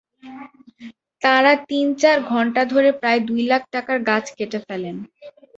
তাঁরা 1.21 1.53
তিন-চার 1.69 2.17
ঘণ্টা 2.31 2.61
ধরে 2.71 2.89
প্রায় 2.99 3.19
দুই 3.27 3.41
লাখ 3.51 3.61
টাকার 3.73 3.97
গাছ 4.09 4.25
কেটে 4.37 4.59
ফেলেন। 4.67 4.95